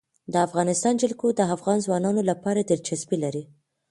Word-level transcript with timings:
د 0.33 0.35
افغانستان 0.47 0.93
جلکو 1.01 1.27
د 1.33 1.41
افغان 1.55 1.77
ځوانانو 1.85 2.21
لپاره 2.29 2.61
دلچسپي 2.71 3.17
لري. 3.23 3.43